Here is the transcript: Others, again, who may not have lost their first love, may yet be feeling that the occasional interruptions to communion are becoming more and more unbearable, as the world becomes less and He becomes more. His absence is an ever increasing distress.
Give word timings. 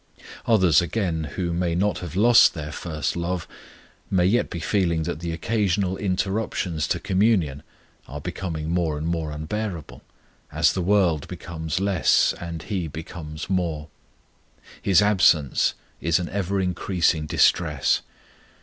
Others, 0.47 0.81
again, 0.81 1.25
who 1.35 1.53
may 1.53 1.75
not 1.75 1.99
have 1.99 2.15
lost 2.15 2.55
their 2.55 2.71
first 2.71 3.15
love, 3.15 3.47
may 4.09 4.25
yet 4.25 4.49
be 4.49 4.59
feeling 4.59 5.03
that 5.03 5.19
the 5.19 5.31
occasional 5.31 5.95
interruptions 5.95 6.87
to 6.87 6.99
communion 6.99 7.61
are 8.07 8.19
becoming 8.19 8.71
more 8.71 8.97
and 8.97 9.05
more 9.05 9.31
unbearable, 9.31 10.01
as 10.51 10.73
the 10.73 10.81
world 10.81 11.27
becomes 11.27 11.79
less 11.79 12.33
and 12.41 12.63
He 12.63 12.87
becomes 12.87 13.47
more. 13.47 13.89
His 14.81 15.03
absence 15.03 15.75
is 16.01 16.17
an 16.17 16.29
ever 16.29 16.59
increasing 16.59 17.27
distress. 17.27 18.01